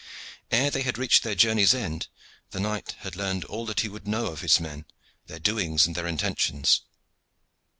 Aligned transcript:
Ere 0.49 0.71
they 0.71 0.81
had 0.81 0.97
reached 0.97 1.21
their 1.21 1.35
journey's 1.35 1.75
end 1.75 2.07
the 2.49 2.59
knight 2.59 2.95
had 3.01 3.15
learned 3.15 3.43
all 3.45 3.67
that 3.67 3.81
he 3.81 3.87
would 3.87 4.07
know 4.07 4.31
of 4.33 4.41
his 4.41 4.59
men, 4.59 4.83
their 5.27 5.37
doings 5.37 5.85
and 5.85 5.95
their 5.95 6.07
intentions. 6.07 6.81